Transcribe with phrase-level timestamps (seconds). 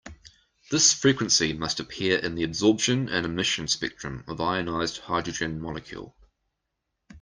[0.71, 6.15] This frequency must appear in the absorption and emission spectrum of ionized hydrogen molecule.